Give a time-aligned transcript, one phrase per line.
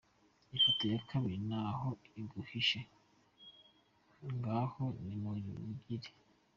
[0.55, 1.89] Ifoto ya kabiri ntaho
[2.21, 2.79] iguhishe
[4.33, 6.09] ngaho nimuribagire!